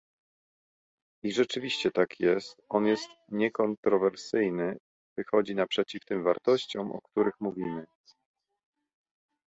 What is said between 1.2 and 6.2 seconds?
I rzeczywiście tak jest, on jest niekontrowersyjny, wychodzi naprzeciw